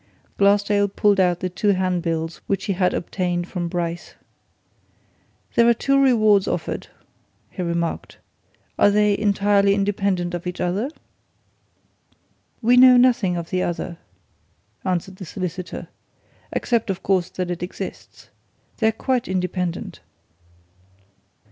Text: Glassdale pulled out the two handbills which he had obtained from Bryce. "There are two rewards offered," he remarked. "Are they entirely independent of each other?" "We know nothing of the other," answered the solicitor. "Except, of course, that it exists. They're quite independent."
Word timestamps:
Glassdale 0.39 0.87
pulled 0.87 1.19
out 1.19 1.41
the 1.41 1.49
two 1.51 1.73
handbills 1.73 2.41
which 2.47 2.65
he 2.65 2.73
had 2.73 2.91
obtained 2.91 3.47
from 3.47 3.67
Bryce. 3.67 4.15
"There 5.53 5.69
are 5.69 5.75
two 5.75 6.01
rewards 6.01 6.47
offered," 6.47 6.87
he 7.51 7.61
remarked. 7.61 8.17
"Are 8.79 8.89
they 8.89 9.15
entirely 9.15 9.75
independent 9.75 10.33
of 10.33 10.47
each 10.47 10.59
other?" 10.59 10.89
"We 12.63 12.77
know 12.77 12.97
nothing 12.97 13.37
of 13.37 13.51
the 13.51 13.61
other," 13.61 13.99
answered 14.83 15.17
the 15.17 15.25
solicitor. 15.25 15.87
"Except, 16.51 16.89
of 16.89 17.03
course, 17.03 17.29
that 17.29 17.51
it 17.51 17.61
exists. 17.61 18.29
They're 18.77 18.91
quite 18.91 19.27
independent." 19.27 19.99